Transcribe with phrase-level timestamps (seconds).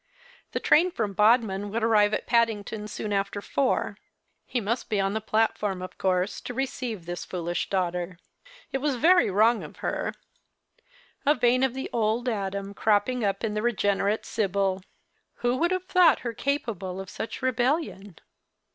[0.53, 3.99] The train from Bodmin would arrive at Paddington soon after four.
[4.47, 8.17] He must be on the platform, of course, to receive this foolish daughter.
[8.71, 10.15] It was very wrono; of her—
[11.27, 11.91] a vein of The Christmas Hirelings.
[11.91, 12.29] 79 the old
[12.67, 14.81] Adam cropping up in tlie regenerate Sibyl.
[15.35, 18.17] Who would have thought her capable of such rebellion